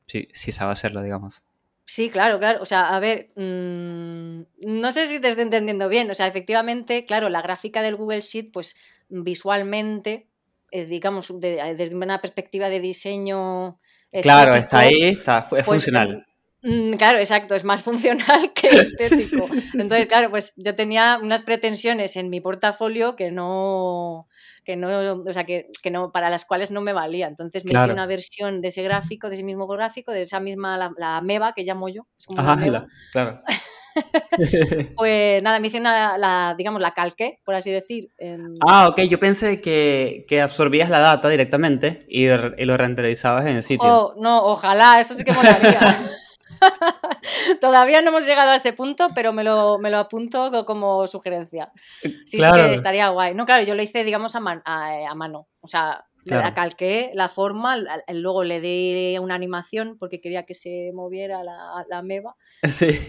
[0.06, 1.44] Sí, sí sabe hacerlo, digamos.
[1.90, 2.62] Sí, claro, claro.
[2.62, 6.12] O sea, a ver, mm, no sé si te estoy entendiendo bien.
[6.12, 8.76] O sea, efectivamente, claro, la gráfica del Google Sheet, pues
[9.08, 10.28] visualmente,
[10.72, 13.80] eh, digamos, de- desde una perspectiva de diseño.
[14.22, 16.27] Claro, está ahí, está, es pues, funcional.
[16.64, 19.42] Mm, Claro, exacto, es más funcional que estético.
[19.48, 24.28] sí, sí, sí, Entonces, claro, pues yo tenía unas pretensiones en mi portafolio que no,
[24.66, 27.28] que no, o sea, que, que no, para las cuales no me valía.
[27.28, 27.86] Entonces me Claro.
[27.88, 31.18] hice una versión de ese gráfico, de ese mismo gráfico, de esa misma, la, la
[31.18, 32.80] ameba que llamo yo, es como una Ajá, ameba.
[32.80, 33.42] la- claro.
[34.96, 38.10] Pues nada, me hice una, la, digamos, la calqué, por así decir.
[38.18, 43.46] en- Ah, ok, yo pensé que, que absorbías la data directamente y, y lo renderizabas
[43.46, 43.88] en el sitio.
[43.90, 45.80] Oh, no, ojalá, eso sí que molaría.
[47.62, 51.08] Todavía no hemos llegado a ese punto, pero me lo, me lo apunto co- como
[51.08, 51.72] sugerencia.
[52.02, 52.66] Sí, sí Claro.
[52.68, 53.34] que estaría guay.
[53.36, 55.48] No, claro, yo lo hice, digamos, a, man- a, a mano.
[55.62, 56.44] O sea, Claro.
[56.44, 57.78] la calqué la forma,
[58.10, 62.36] luego le di una animación porque quería que se moviera la, la meba
[62.68, 63.00] Sí.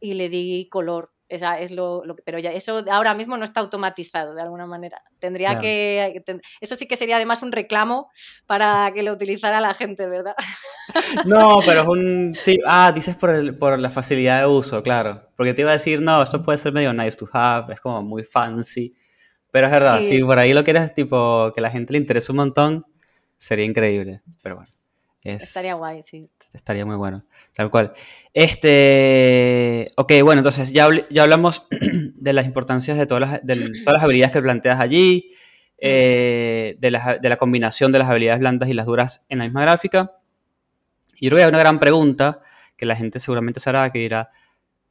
[0.00, 1.10] y le di color.
[1.28, 4.64] Esa es lo, lo que- pero ya eso ahora mismo no está automatizado de alguna
[4.66, 5.02] manera.
[5.18, 5.60] Tendría Claro.
[5.60, 6.22] que
[6.60, 8.10] eso sí que sería además un reclamo
[8.46, 10.34] para que lo utilizara la gente, ¿verdad?
[11.26, 12.34] No, pero es un...
[12.34, 15.28] Sí, ah, dices por, el, por la facilidad de uso, claro.
[15.36, 18.02] Porque te iba a decir, no, esto puede ser medio nice to have, es como
[18.02, 18.94] muy fancy.
[19.50, 20.08] Pero es verdad, Sí.
[20.08, 22.86] si por ahí lo quieres, tipo, que la gente le interese un montón,
[23.38, 24.22] sería increíble.
[24.42, 24.70] Pero bueno,
[25.28, 26.28] es, Estaría guay, sí.
[26.52, 27.92] estaría muy bueno, tal cual.
[28.32, 29.90] Este...
[29.96, 34.02] Ok, bueno, entonces ya, ya hablamos de las importancias de todas las, del- todas las
[34.04, 35.32] habilidades que planteas allí,
[35.78, 39.44] eh, de, las- de la combinación de las habilidades blandas y las duras en la
[39.44, 40.12] misma gráfica.
[41.20, 42.40] Y yo creo que hay una gran pregunta
[42.76, 44.30] que la gente seguramente se hará, que dirá,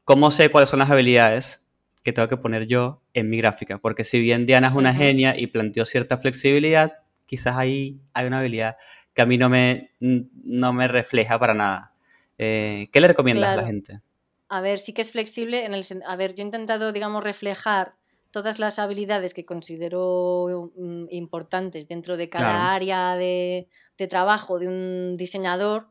[0.04, 1.62] ¿cómo sé cuáles son las habilidades
[2.04, 3.78] que tengo que poner yo en mi gráfica?
[3.78, 6.93] Porque si bien Diana es una genia y planteó cierta flexibilidad,
[7.26, 8.78] quizás ahí hay una habilidad
[9.17, 11.91] que a mí no me, no me refleja para nada.
[12.38, 14.01] Eh, ¿Qué le recomiendas a la gente?
[14.47, 17.95] A ver, sí que es flexible en el A ver, yo he intentado, digamos, reflejar
[18.30, 22.75] todas las habilidades que considero mm, importantes dentro de cada Claro.
[22.75, 25.88] área de, de trabajo de un diseñador.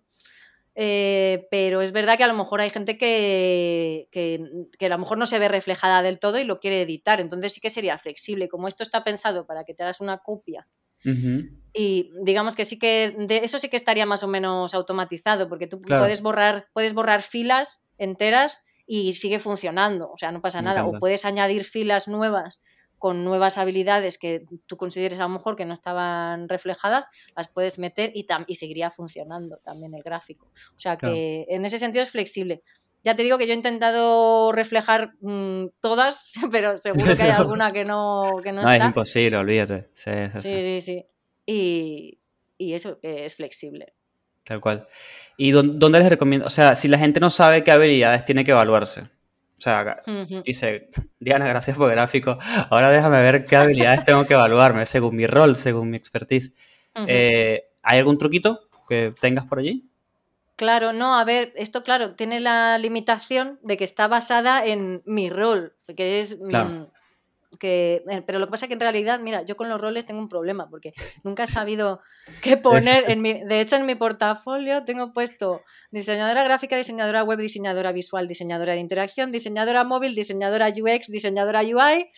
[0.77, 4.45] eh, pero es verdad que a lo mejor hay gente que, que,
[4.79, 7.19] que a lo mejor no se ve reflejada del todo y lo quiere editar.
[7.21, 8.49] Entonces sí que sería flexible.
[8.49, 10.69] Como esto está pensado para que te hagas una copia
[11.73, 15.67] Y digamos que sí que de eso sí que estaría más o menos automatizado, porque
[15.67, 16.03] tú Claro.
[16.05, 20.87] puedes borrar, puedes borrar filas enteras y sigue funcionando, o sea, no pasa Me nada.
[20.87, 22.63] O puedes añadir filas nuevas
[22.99, 27.05] con nuevas habilidades que tú consideres a lo mejor que no estaban reflejadas,
[27.37, 30.47] las puedes meter y, tam- y seguiría funcionando también el gráfico.
[30.75, 31.15] O sea Claro.
[31.15, 32.63] que en ese sentido es flexible.
[33.05, 37.73] Ya te digo que yo he intentado reflejar mm, todas, pero seguro que hay alguna
[37.73, 38.87] que no, que no, No, es está.
[38.87, 39.91] imposible, olvídate.
[39.95, 40.49] Sí, sí, sí.
[40.49, 41.07] Sí, sí, sí.
[41.47, 42.19] Y,
[42.59, 43.95] y eso, que es flexible.
[44.45, 44.87] Tal cual.
[45.37, 46.47] ¿Y dón- dónde les recomiendo?
[46.47, 49.03] O sea, si la gente no sabe qué habilidades tiene que evaluarse.
[49.03, 49.97] O sea,
[50.45, 52.39] dice, Diana, gracias por gráfico.
[52.71, 56.53] Ahora déjame ver qué habilidades tengo que evaluarme según mi rol, según mi expertise.
[57.09, 59.89] Eh, ¿Hay algún truquito que tengas por allí?
[60.57, 65.29] Claro, no, a ver, esto claro, tiene la limitación de que está basada en mi
[65.31, 66.39] rol, que es...
[66.41, 66.93] mm, Claro.
[67.61, 70.05] que, eh, pero lo que pasa es que en realidad, mira, yo con los roles
[70.05, 70.93] tengo un problema porque
[71.25, 72.01] nunca he sabido
[72.43, 77.39] qué poner en mi, de hecho en mi portafolio tengo puesto diseñadora gráfica, diseñadora web,
[77.39, 82.11] diseñadora visual, diseñadora de interacción, diseñadora móvil, diseñadora UX, diseñadora UI,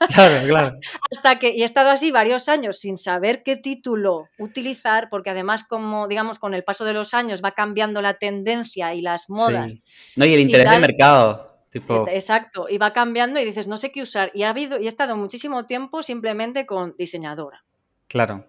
[0.14, 0.78] Claro, claro.
[1.10, 5.64] hasta que y he estado así varios años sin saber qué título utilizar, porque además
[5.66, 9.72] como digamos con el paso de los años va cambiando la tendencia y las modas.
[9.72, 10.12] Sí.
[10.16, 11.52] No, y el interés de tal- mercado.
[11.70, 14.30] Tipo, Exacto, y va cambiando y dices, no sé qué usar.
[14.32, 17.64] Y ha habido, y he estado muchísimo tiempo simplemente con diseñadora.
[18.08, 18.46] claro.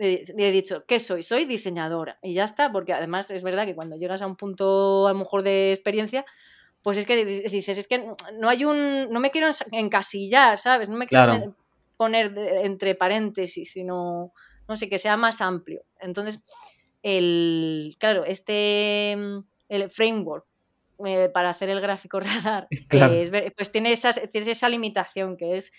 [0.00, 1.24] Y he dicho, ¿qué soy?
[1.24, 2.18] Soy diseñadora.
[2.22, 5.18] Y ya está, porque además es verdad que cuando llegas a un punto a lo
[5.18, 6.24] mejor de experiencia,
[6.82, 8.04] pues es que di- dices, es que
[8.38, 9.08] no hay un.
[9.10, 10.88] No me quiero encasillar, ¿sabes?
[10.88, 11.54] No me quiero Claro.
[11.96, 14.32] poner entre paréntesis, sino.
[14.68, 15.82] No sé, que sea más amplio.
[16.00, 16.42] Entonces,
[17.02, 17.96] el.
[17.98, 19.12] Claro, este.
[19.68, 20.46] El framework
[21.04, 23.12] eh, para hacer el gráfico radar, Claro.
[23.12, 25.72] eh, pues tiene, esas, tiene esa limitación que es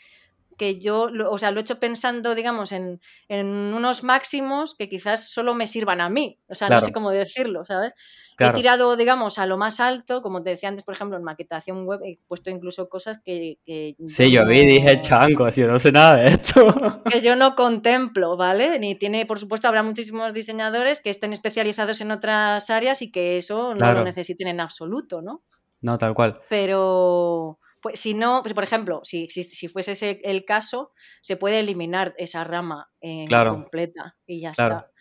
[0.59, 5.31] que yo, o sea, lo he hecho pensando, digamos, en, en unos máximos que quizás
[5.31, 6.37] solo me sirvan a mí.
[6.49, 7.93] O sea, no sé cómo decirlo, ¿sabes?
[8.35, 8.53] Claro.
[8.53, 11.85] He tirado, digamos, a lo más alto, como te decía antes, por ejemplo, en maquetación
[11.85, 13.57] web he puesto incluso cosas que...
[13.65, 17.01] que Sí, yo vi y dije, chango, yo no sé nada de esto.
[17.09, 18.77] que yo no contemplo, ¿vale?
[18.79, 23.37] Ni tiene, por supuesto, habrá muchísimos diseñadores que estén especializados en otras áreas y que
[23.37, 25.41] eso no lo necesiten en absoluto, ¿no?
[25.81, 26.41] No, tal cual.
[26.49, 29.27] Pero, pues si no, pues, por ejemplo, si,
[29.69, 33.51] fuese ese el caso, se puede eliminar esa rama eh, Claro.
[33.51, 34.75] completa y ya Claro.
[34.75, 34.91] está.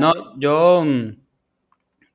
[0.00, 0.28] No, ¿sabes?
[0.38, 1.16] yo, mm,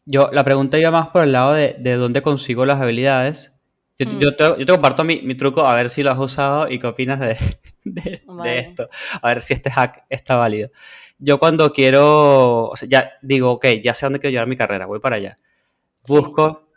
[0.06, 3.52] yo, la pregunta iba más por el lado de, de dónde consigo las habilidades.
[4.00, 4.20] Yo, Mm.
[4.20, 6.80] yo te, yo te comparto mi, mi truco, a ver si lo has usado y
[6.80, 7.36] qué opinas de,
[7.84, 8.90] de, esto.
[9.22, 10.70] A ver si este hack está válido.
[11.20, 14.86] Yo cuando quiero, o sea, ya digo, ok, ya sé dónde quiero llevar mi carrera,
[14.86, 15.40] voy para allá.
[16.04, 16.14] Sí.
[16.14, 16.70] Busco,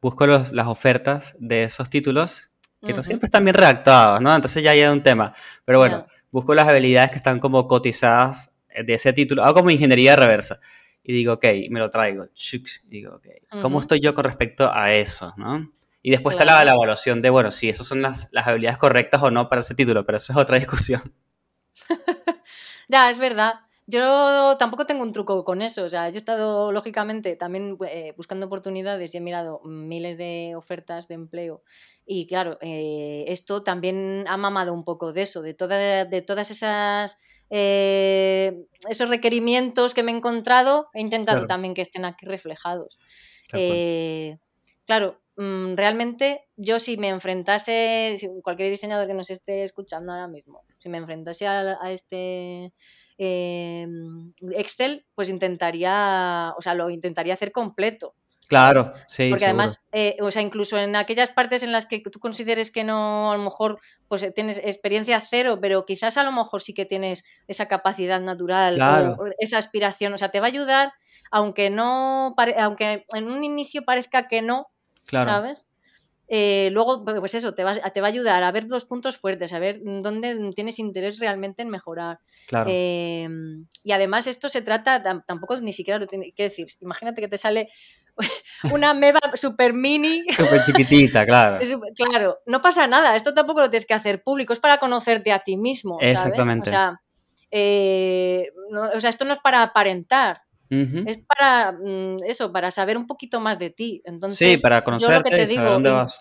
[0.00, 2.48] busco los- las ofertas de esos títulos,
[2.84, 3.06] que no Ujú.
[3.06, 4.34] siempre están bien redactados, ¿no?
[4.34, 5.34] Entonces ya hay un tema.
[5.64, 6.14] Pero bueno, Ya.
[6.30, 8.52] busco las habilidades que están como cotizadas
[8.84, 9.44] de ese título.
[9.44, 10.60] Hago como ingeniería reversa.
[11.02, 12.26] Y digo, ok, me lo traigo.
[12.52, 13.26] Y digo, ok,
[13.62, 13.82] ¿cómo Ujú.
[13.82, 15.72] estoy yo con respecto a eso, no?
[16.02, 16.66] Y después está la, Claro.
[16.66, 19.74] la evaluación de, bueno, si esas son las, las habilidades correctas o no para ese
[19.74, 21.12] título, pero eso es otra discusión.
[22.88, 23.60] Ya, es verdad.
[23.90, 25.84] Yo tampoco tengo un truco con eso.
[25.84, 30.52] O sea, yo he estado, lógicamente, también eh, buscando oportunidades y he mirado miles de
[30.56, 31.62] ofertas de empleo.
[32.04, 36.50] Y claro, eh, esto también ha mamado un poco de eso, de, toda, de todas
[36.50, 37.16] esas.
[37.50, 41.46] eh, esos requerimientos que me he encontrado, he intentado Claro.
[41.46, 42.98] también que estén aquí reflejados.
[44.86, 50.28] Claro, mm, realmente yo si me enfrentase, si cualquier diseñador que nos esté escuchando ahora
[50.28, 52.72] mismo, si me enfrentase a, a este
[53.18, 53.86] eh,
[54.52, 58.14] Excel, pues intentaría, o sea, lo intentaría hacer completo.
[58.48, 62.18] Claro, sí, Porque además, eh, o sea, incluso en aquellas partes en las que tú
[62.18, 63.78] consideres que no, a lo mejor,
[64.08, 68.22] pues eh, tienes experiencia cero, pero quizás a lo mejor sí que tienes esa capacidad
[68.22, 69.16] natural Claro.
[69.18, 70.14] o, o esa aspiración.
[70.14, 70.94] O sea, te va a ayudar,
[71.30, 74.68] aunque no, aunque en un inicio parezca que no,
[75.06, 75.30] Claro.
[75.30, 75.64] ¿sabes?
[76.30, 79.52] Eh, luego, pues eso, te va, te va a ayudar a ver los puntos fuertes,
[79.54, 82.20] a ver dónde tienes interés realmente en mejorar.
[82.46, 82.68] Claro.
[82.72, 83.26] Eh,
[83.82, 87.28] y además esto se trata, tam- tampoco ni siquiera lo tiene que decir, imagínate que
[87.28, 87.68] te sale
[88.72, 90.24] una meba super mini.
[90.32, 91.58] Súper chiquitita, claro.
[91.96, 95.38] Claro, no pasa nada, esto tampoco lo tienes que hacer público, es para conocerte a
[95.40, 95.98] ti mismo.
[95.98, 96.12] ¿sabes?
[96.12, 96.68] Exactamente.
[96.68, 97.00] O sea,
[97.50, 100.42] eh, no- o sea, esto no es para aparentar,
[101.04, 104.02] Es para mm, eso, para saber un poquito más de ti.
[104.04, 106.20] Entonces, Sí, para yo lo que conocerte te y saber digo, dónde vas.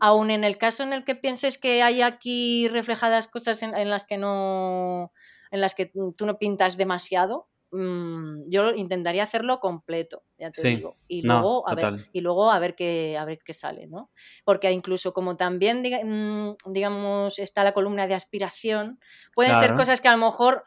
[0.00, 3.88] Aún en el caso en el que pienses que hay aquí reflejadas cosas en, en
[3.90, 5.12] las que no
[5.50, 10.68] en las que tú no pintas demasiado mm, yo intentaría hacerlo completo ya te Sí.
[10.76, 13.86] digo y No, luego a ver y luego a ver qué a ver qué sale
[13.86, 14.10] no
[14.44, 18.98] porque incluso como también diga- mm, digamos está la columna de aspiración
[19.34, 20.64] pueden ser cosas que a lo mejor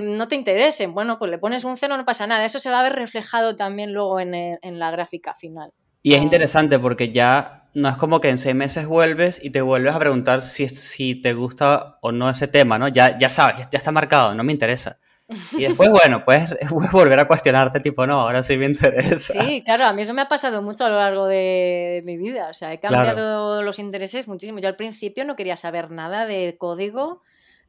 [0.00, 2.80] no te interesen bueno pues le pones un cero no pasa nada eso se va
[2.80, 5.70] a ver reflejado también luego en, el- en la gráfica final
[6.02, 9.60] Y es interesante porque ya no es como que en seis meses vuelves y te
[9.62, 12.88] vuelves a preguntar si, si te gusta o no ese tema, ¿no?
[12.88, 14.98] Ya, ya sabes, ya, está marcado, no me interesa.
[15.56, 19.32] Y después, bueno, puedes, puedes volver a cuestionarte, tipo, no, ahora sí me interesa.
[19.32, 22.48] Sí, claro, a mí eso me ha pasado mucho a lo largo de mi vida.
[22.50, 23.14] O sea, he Claro.
[23.14, 24.58] cambiado los intereses muchísimo.
[24.58, 27.22] Yo al principio no quería saber nada de código,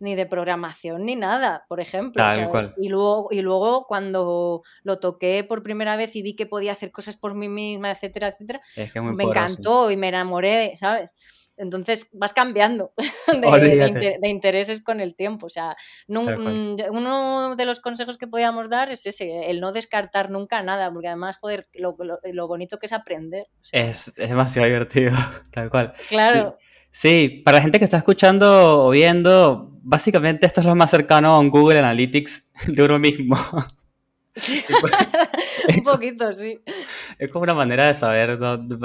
[0.04, 2.22] ni de programación, ni nada, por ejemplo.
[2.22, 2.74] Tal cual.
[2.78, 6.92] Y, luego, y luego cuando lo toqué por primera vez y vi que podía hacer
[6.92, 9.40] cosas por mí misma, etcétera, etcétera, Es que me poderoso.
[9.40, 11.16] encantó y me enamoré, ¿sabes?
[11.56, 12.94] Entonces vas cambiando
[13.28, 13.88] de, de Olvídate.
[13.92, 15.46] inter- de intereses con el tiempo.
[15.46, 15.76] O sea,
[16.08, 20.92] mm, uno de los consejos que podíamos dar es ese, el no descartar nunca nada,
[20.92, 23.46] porque además, joder, lo, lo- lo bonito que es aprender.
[23.62, 25.12] o sea, Es, es demasiado divertido,
[25.54, 25.94] tal cual.
[26.10, 26.58] claro,
[26.96, 31.32] Sí, para la gente que está escuchando o viendo, básicamente esto es lo más cercano
[31.34, 33.36] a un Google Analytics de uno mismo.
[35.76, 36.60] un poquito, sí.
[37.18, 38.78] Es como una manera de saber dónde-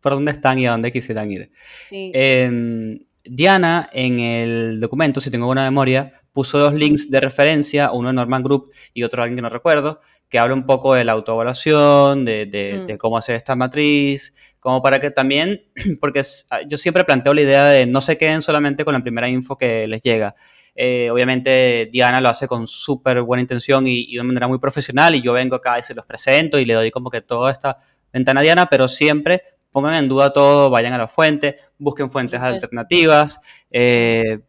[0.00, 1.50] por dónde están y a dónde quisieran ir.
[1.86, 2.10] sí.
[2.14, 8.08] Eh, Diana, en el documento, si tengo buena memoria, puso dos links de referencia, uno
[8.08, 11.04] de Norman Group y otro de alguien que no recuerdo, que habla un poco de
[11.04, 12.86] la autoevaluación, de, de- Mm.
[12.86, 15.62] de cómo hacer esta matriz, como para que también,
[16.00, 19.28] porque ah, yo siempre planteo la idea de no se queden solamente con la primera
[19.28, 20.34] info que les llega.
[20.74, 24.58] Eh, obviamente Diana lo hace con súper buena intención y, y de una manera muy
[24.58, 27.52] profesional y yo vengo acá y se los presento y le doy como que toda
[27.52, 27.76] esta
[28.10, 32.40] ventana a Diana, pero siempre pongan en duda todo, vayan a la fuente, busquen fuentes
[32.40, 34.40] alternativas, eh,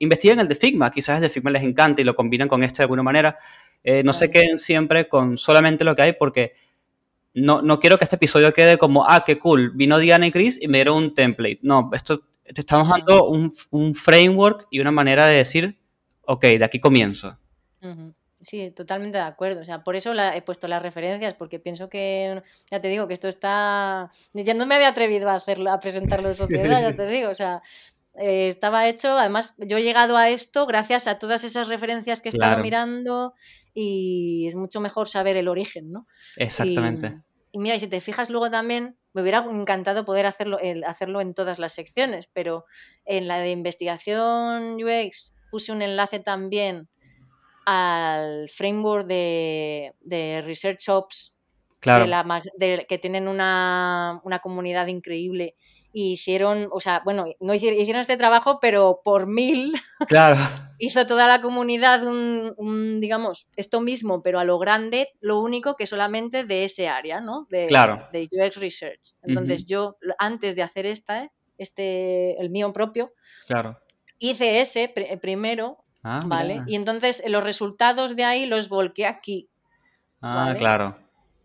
[0.00, 2.78] investiguen el de Figma, quizás el de Figma les encanta y lo combinan con este
[2.78, 3.38] de alguna manera.
[3.84, 6.52] Eh, no se queden siempre con solamente lo que hay porque
[7.32, 10.58] no, no quiero que este episodio quede como, ah, qué cool, vino Diana y Chris
[10.60, 11.60] y me dieron un template.
[11.62, 15.78] No, esto te estamos dando un, un framework y una manera de decir,
[16.22, 17.38] ok, de aquí comienzo.
[17.80, 18.14] Ujú.
[18.40, 19.60] Sí, totalmente de acuerdo.
[19.60, 23.08] O sea, por eso la- he puesto las referencias, porque pienso que, ya te digo,
[23.08, 24.10] que esto está...
[24.32, 27.30] Ya no me había atrevido a hacerlo, a presentarlo en sociedad, ya te digo.
[27.30, 27.62] O sea,
[28.14, 32.28] eh, estaba hecho, además yo he llegado a esto gracias a todas esas referencias que
[32.28, 33.34] he estado mirando
[33.74, 36.06] y es mucho mejor saber el origen, ¿no?
[36.36, 37.20] Exactamente.
[37.52, 40.84] Y, y mira, y si te fijas luego también, me hubiera encantado poder hacerlo, el-
[40.84, 42.64] hacerlo en todas las secciones, pero
[43.04, 46.88] en la de investigación UX puse un enlace también
[47.70, 51.34] al framework de, de Research Ops,
[51.80, 52.04] Claro.
[52.04, 55.54] de la, mag- de- que tienen una, una comunidad increíble.
[55.92, 59.72] Y hicieron, o sea, bueno, no hicieron, hicieron este trabajo, pero por mil
[60.08, 60.36] Claro.
[60.78, 65.76] hizo toda la comunidad un, un, digamos, esto mismo, pero a lo grande, lo único
[65.76, 67.46] que solamente de ese área, ¿no?
[67.50, 68.06] De, Claro.
[68.12, 69.14] de UX Research.
[69.22, 73.12] Entonces yo, antes de hacer esta, este, el mío propio,
[73.46, 73.78] Claro.
[74.18, 76.54] hice ese pr- primero, Ah, ¿vale?
[76.54, 76.64] mira.
[76.68, 79.48] Y entonces eh, los resultados de ahí los volqué aquí.
[80.20, 80.58] Ah, ¿vale?
[80.58, 80.96] claro.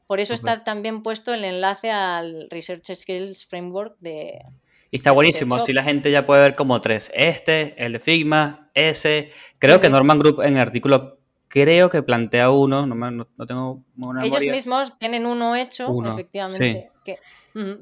[0.07, 4.41] Por eso está también puesto el enlace al Research Skills Framework de...
[4.91, 7.09] Y está de buenísimo, así la gente ya puede ver como tres.
[7.15, 9.31] Este, el de Figma, ese.
[9.57, 9.89] Creo que.
[9.89, 14.33] Norman Group en el artículo creo que plantea uno, no, no- no tengo una Ellos
[14.33, 14.51] memoria.
[14.51, 17.17] mismos tienen uno hecho, Uno, efectivamente, que,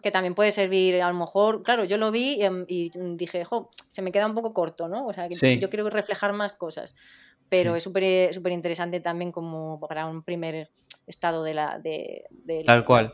[0.02, 3.70] que también puede servir a lo mejor, claro, yo lo vi em, y, dije, jo,
[3.88, 5.08] se me queda un poco corto, ¿no?
[5.08, 5.60] O sea, que Sí.
[5.60, 6.96] yo quiero reflejar más cosas,
[7.48, 7.78] pero Sí.
[7.78, 10.70] es súper súper interesante también como para un primer
[11.08, 13.12] estado de la, de, de Tal la cual.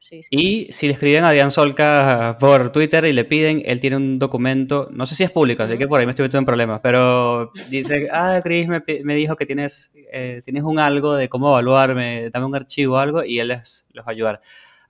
[0.00, 0.28] sí, sí.
[0.30, 4.18] Y si le escriben a Dian Solca por Twitter y le piden, él tiene un
[4.18, 5.78] documento, no sé si es público, así Ujú.
[5.78, 9.36] que por ahí me estoy metiendo en problemas, pero dice, ah, Chris me, me dijo
[9.36, 13.38] que tienes, eh, tienes un algo de cómo evaluarme, dame un archivo o algo y
[13.40, 14.40] él les, les va a ayudar.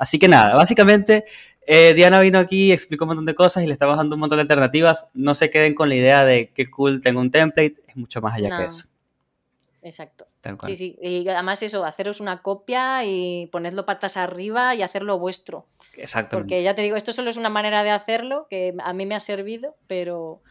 [0.03, 1.27] Así que nada, básicamente
[1.65, 4.39] eh, Diana vino aquí, explicó un montón de cosas y le estamos dando un montón
[4.39, 5.07] de alternativas.
[5.15, 8.35] No se queden con la idea de que cool, tengo un template, es mucho más
[8.35, 8.87] allá que eso.
[9.81, 10.27] Exacto.
[10.67, 10.99] Sí, sí.
[11.01, 15.69] Y además eso, haceros una copia y ponedlo patas arriba y hacerlo vuestro.
[15.97, 16.49] Exactamente.
[16.55, 19.15] Porque ya te digo, esto solo es una manera de hacerlo que a mí me
[19.15, 20.43] ha servido, pero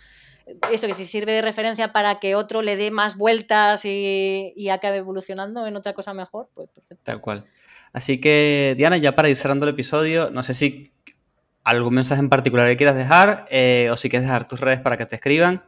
[0.72, 4.70] esto que si sirve de referencia para que otro le dé más vueltas y, y
[4.70, 7.04] acabe evolucionando en otra cosa mejor, pues perfecto.
[7.04, 7.46] Tal cual.
[7.94, 10.86] Así que, Diana, ya para ir cerrando el episodio, no sé si
[11.64, 15.06] algún mensaje en particular quieras dejar eh, o si quieres dejar tus redes para que
[15.06, 15.64] te escriban.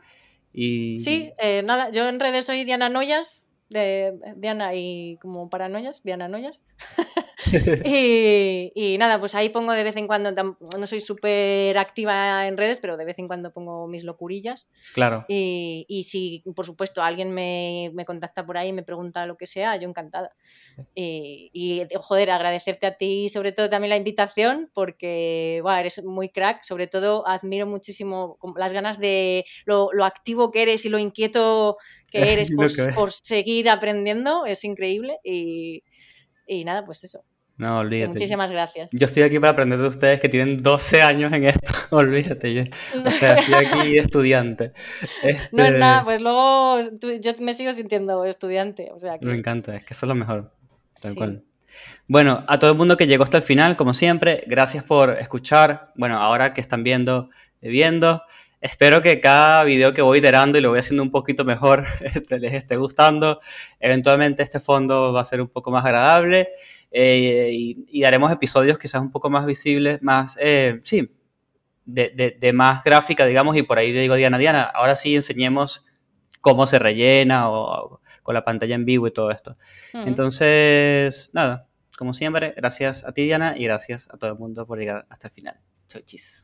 [0.54, 1.00] Y...
[1.00, 6.28] Sí, eh, nada, yo en redes soy Diana Noyas, de Diana y como paranoias, Diana
[6.28, 6.62] Noyas.
[7.86, 12.58] y, y nada, pues ahí pongo de vez en cuando, no soy súper activa en
[12.58, 14.68] redes, pero de vez en cuando pongo mis locurillas.
[14.94, 15.26] Claro.
[15.28, 19.38] Y, y si, por supuesto, alguien me, me contacta por ahí y me pregunta lo
[19.38, 20.32] que sea, yo encantada.
[20.96, 26.64] Y, y, joder, agradecerte a ti, sobre todo también la invitación, porque eres muy crack.
[26.64, 31.78] Sobre todo, admiro muchísimo las ganas de lo, lo activo que eres y lo inquieto
[32.10, 34.46] que eres que por seguir aprendiendo.
[34.46, 35.18] Es increíble.
[35.24, 35.84] Y,
[36.48, 37.24] y nada, pues eso.
[37.56, 38.10] No, olvídate.
[38.14, 38.90] Muchísimas gracias.
[38.92, 41.72] Yo estoy aquí para aprender de ustedes que tienen 12 años en esto.
[41.92, 42.54] olvídate.
[42.54, 42.64] Yo,
[43.06, 44.72] o sea, estoy aquí estudiante.
[45.52, 48.90] No es Este, nada, pues luego tú- yo me sigo sintiendo estudiante.
[48.94, 50.52] O sea que, Me encanta, es que eso es lo mejor.
[51.00, 51.18] Tal Sí.
[51.18, 51.44] cual.
[52.08, 55.92] Bueno, a todo el mundo que llegó hasta el final, como siempre, gracias por escuchar.
[55.96, 57.30] Bueno, ahora que están viendo,
[57.62, 58.24] eh, viendo,
[58.64, 62.40] espero que cada video que voy iterando y lo voy haciendo un poquito mejor este,
[62.40, 63.40] les esté gustando.
[63.80, 66.50] Eventualmente este fondo va a ser un poco más agradable
[66.92, 71.10] eh, y, y haremos episodios quizás un poco más visibles, más, eh, sí,
[71.86, 75.86] de, de- de más gráfica, digamos, y por ahí digo, Diana, Diana, ahora sí enseñemos
[76.40, 79.58] cómo se rellena o, con la pantalla en vivo y todo esto.
[79.94, 84.78] Entonces, nada, como siempre, gracias a ti, Diana, y gracias a todo el mundo por
[84.80, 85.60] llegar hasta el final.
[85.88, 86.44] Chau, chis.